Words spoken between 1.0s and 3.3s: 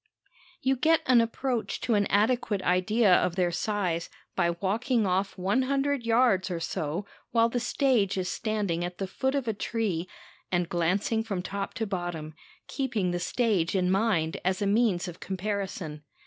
an approach to an adequate idea